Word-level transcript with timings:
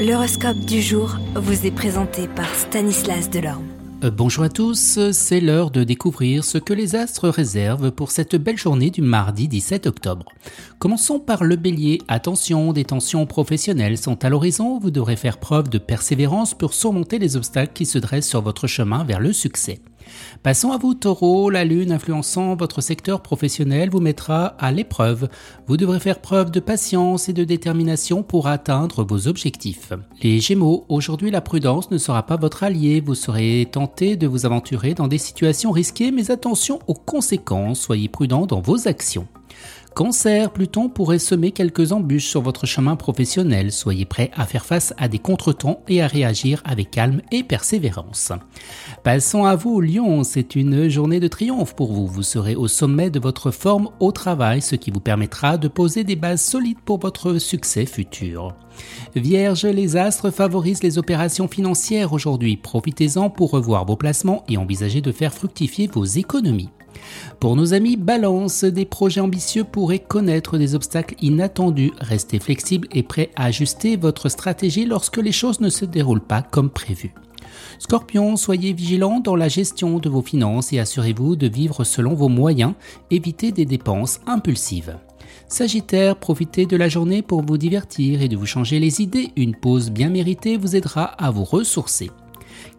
L'horoscope 0.00 0.60
du 0.60 0.80
jour 0.80 1.18
vous 1.34 1.66
est 1.66 1.70
présenté 1.70 2.26
par 2.26 2.48
Stanislas 2.54 3.28
Delorme. 3.28 3.66
Euh, 4.02 4.10
bonjour 4.10 4.44
à 4.44 4.48
tous, 4.48 4.98
c'est 5.12 5.40
l'heure 5.42 5.70
de 5.70 5.84
découvrir 5.84 6.42
ce 6.42 6.56
que 6.56 6.72
les 6.72 6.96
astres 6.96 7.28
réservent 7.28 7.90
pour 7.90 8.10
cette 8.10 8.34
belle 8.34 8.56
journée 8.56 8.88
du 8.88 9.02
mardi 9.02 9.46
17 9.46 9.86
octobre. 9.86 10.24
Commençons 10.78 11.18
par 11.18 11.44
le 11.44 11.56
bélier. 11.56 12.00
Attention, 12.08 12.72
des 12.72 12.86
tensions 12.86 13.26
professionnelles 13.26 13.98
sont 13.98 14.24
à 14.24 14.30
l'horizon, 14.30 14.78
vous 14.78 14.90
devrez 14.90 15.16
faire 15.16 15.36
preuve 15.36 15.68
de 15.68 15.76
persévérance 15.76 16.54
pour 16.54 16.72
surmonter 16.72 17.18
les 17.18 17.36
obstacles 17.36 17.74
qui 17.74 17.84
se 17.84 17.98
dressent 17.98 18.26
sur 18.26 18.40
votre 18.40 18.66
chemin 18.66 19.04
vers 19.04 19.20
le 19.20 19.34
succès. 19.34 19.82
Passons 20.42 20.72
à 20.72 20.78
vous, 20.78 20.94
taureau. 20.94 21.50
La 21.50 21.64
lune 21.64 21.92
influençant 21.92 22.56
votre 22.56 22.80
secteur 22.80 23.22
professionnel 23.22 23.90
vous 23.90 24.00
mettra 24.00 24.46
à 24.58 24.72
l'épreuve. 24.72 25.28
Vous 25.66 25.76
devrez 25.76 26.00
faire 26.00 26.20
preuve 26.20 26.50
de 26.50 26.60
patience 26.60 27.28
et 27.28 27.32
de 27.32 27.44
détermination 27.44 28.22
pour 28.22 28.46
atteindre 28.46 29.04
vos 29.04 29.28
objectifs. 29.28 29.92
Les 30.22 30.40
gémeaux, 30.40 30.84
aujourd'hui 30.88 31.30
la 31.30 31.40
prudence 31.40 31.90
ne 31.90 31.98
sera 31.98 32.24
pas 32.24 32.36
votre 32.36 32.62
allié. 32.62 33.00
Vous 33.00 33.14
serez 33.14 33.68
tenté 33.70 34.16
de 34.16 34.26
vous 34.26 34.46
aventurer 34.46 34.94
dans 34.94 35.08
des 35.08 35.18
situations 35.18 35.70
risquées, 35.70 36.10
mais 36.10 36.30
attention 36.30 36.78
aux 36.86 36.94
conséquences. 36.94 37.80
Soyez 37.80 38.08
prudent 38.08 38.46
dans 38.46 38.60
vos 38.60 38.88
actions. 38.88 39.26
Cancer, 40.00 40.50
Pluton 40.50 40.88
pourrait 40.88 41.18
semer 41.18 41.50
quelques 41.50 41.92
embûches 41.92 42.24
sur 42.24 42.40
votre 42.40 42.64
chemin 42.64 42.96
professionnel. 42.96 43.70
Soyez 43.70 44.06
prêt 44.06 44.30
à 44.34 44.46
faire 44.46 44.64
face 44.64 44.94
à 44.96 45.08
des 45.08 45.18
contretemps 45.18 45.82
et 45.88 46.00
à 46.00 46.06
réagir 46.06 46.62
avec 46.64 46.90
calme 46.90 47.20
et 47.30 47.42
persévérance. 47.42 48.32
Passons 49.04 49.44
à 49.44 49.56
vous, 49.56 49.82
Lion. 49.82 50.24
C'est 50.24 50.56
une 50.56 50.88
journée 50.88 51.20
de 51.20 51.28
triomphe 51.28 51.76
pour 51.76 51.92
vous. 51.92 52.06
Vous 52.06 52.22
serez 52.22 52.56
au 52.56 52.66
sommet 52.66 53.10
de 53.10 53.20
votre 53.20 53.50
forme 53.50 53.90
au 54.00 54.10
travail, 54.10 54.62
ce 54.62 54.74
qui 54.74 54.90
vous 54.90 55.00
permettra 55.00 55.58
de 55.58 55.68
poser 55.68 56.02
des 56.02 56.16
bases 56.16 56.40
solides 56.40 56.80
pour 56.82 56.98
votre 56.98 57.36
succès 57.36 57.84
futur. 57.84 58.54
Vierge, 59.14 59.66
les 59.66 59.98
astres 59.98 60.30
favorisent 60.30 60.82
les 60.82 60.96
opérations 60.96 61.46
financières 61.46 62.14
aujourd'hui. 62.14 62.56
Profitez-en 62.56 63.28
pour 63.28 63.50
revoir 63.50 63.84
vos 63.84 63.96
placements 63.96 64.44
et 64.48 64.56
envisager 64.56 65.02
de 65.02 65.12
faire 65.12 65.34
fructifier 65.34 65.88
vos 65.92 66.06
économies. 66.06 66.70
Pour 67.38 67.56
nos 67.56 67.74
amis 67.74 67.96
Balance, 67.96 68.64
des 68.64 68.84
projets 68.84 69.20
ambitieux 69.20 69.64
pourraient 69.64 69.98
connaître 69.98 70.58
des 70.58 70.74
obstacles 70.74 71.14
inattendus. 71.20 71.92
Restez 72.00 72.38
flexible 72.38 72.88
et 72.92 73.02
prêt 73.02 73.30
à 73.36 73.44
ajuster 73.46 73.96
votre 73.96 74.28
stratégie 74.28 74.86
lorsque 74.86 75.18
les 75.18 75.32
choses 75.32 75.60
ne 75.60 75.68
se 75.68 75.84
déroulent 75.84 76.20
pas 76.20 76.42
comme 76.42 76.70
prévu. 76.70 77.14
Scorpion, 77.78 78.36
soyez 78.36 78.72
vigilant 78.72 79.20
dans 79.20 79.36
la 79.36 79.48
gestion 79.48 79.98
de 79.98 80.08
vos 80.08 80.22
finances 80.22 80.72
et 80.72 80.78
assurez-vous 80.78 81.36
de 81.36 81.48
vivre 81.48 81.84
selon 81.84 82.14
vos 82.14 82.28
moyens, 82.28 82.74
évitez 83.10 83.52
des 83.52 83.64
dépenses 83.64 84.20
impulsives. 84.26 84.96
Sagittaire, 85.48 86.16
profitez 86.16 86.66
de 86.66 86.76
la 86.76 86.88
journée 86.88 87.22
pour 87.22 87.42
vous 87.42 87.56
divertir 87.56 88.22
et 88.22 88.28
de 88.28 88.36
vous 88.36 88.46
changer 88.46 88.78
les 88.78 89.00
idées. 89.00 89.30
Une 89.36 89.56
pause 89.56 89.90
bien 89.90 90.08
méritée 90.08 90.56
vous 90.56 90.76
aidera 90.76 91.04
à 91.04 91.30
vous 91.30 91.44
ressourcer. 91.44 92.10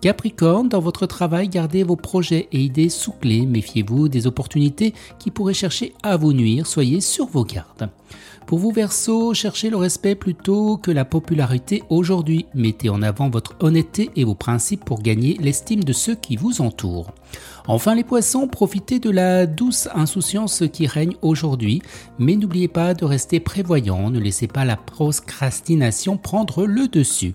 Capricorne, 0.00 0.68
dans 0.68 0.80
votre 0.80 1.06
travail, 1.06 1.48
gardez 1.48 1.82
vos 1.82 1.96
projets 1.96 2.48
et 2.52 2.60
idées 2.60 2.88
sous 2.88 3.12
clé. 3.12 3.46
Méfiez-vous 3.46 4.08
des 4.08 4.26
opportunités 4.26 4.94
qui 5.18 5.30
pourraient 5.30 5.54
chercher 5.54 5.92
à 6.02 6.16
vous 6.16 6.32
nuire. 6.32 6.66
Soyez 6.66 7.00
sur 7.00 7.26
vos 7.26 7.44
gardes. 7.44 7.90
Pour 8.46 8.58
vous 8.58 8.72
Verseau, 8.72 9.32
cherchez 9.32 9.70
le 9.70 9.76
respect 9.76 10.16
plutôt 10.16 10.76
que 10.76 10.90
la 10.90 11.04
popularité 11.04 11.84
aujourd'hui. 11.88 12.46
Mettez 12.52 12.88
en 12.88 13.00
avant 13.00 13.30
votre 13.30 13.54
honnêteté 13.60 14.10
et 14.16 14.24
vos 14.24 14.34
principes 14.34 14.84
pour 14.84 15.02
gagner 15.02 15.36
l'estime 15.40 15.84
de 15.84 15.92
ceux 15.92 16.16
qui 16.16 16.34
vous 16.34 16.60
entourent. 16.60 17.12
Enfin 17.68 17.94
les 17.94 18.02
poissons, 18.02 18.48
profitez 18.48 18.98
de 18.98 19.10
la 19.10 19.46
douce 19.46 19.88
insouciance 19.94 20.64
qui 20.72 20.88
règne 20.88 21.14
aujourd'hui, 21.22 21.80
mais 22.18 22.34
n'oubliez 22.34 22.66
pas 22.66 22.94
de 22.94 23.04
rester 23.04 23.38
prévoyant, 23.38 24.10
ne 24.10 24.18
laissez 24.18 24.48
pas 24.48 24.64
la 24.64 24.76
procrastination 24.76 26.16
prendre 26.16 26.66
le 26.66 26.88
dessus. 26.88 27.34